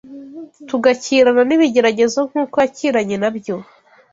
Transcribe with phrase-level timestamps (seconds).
[0.69, 3.55] tugakirana n’ibigeragezo nk’uko yakiranye na byo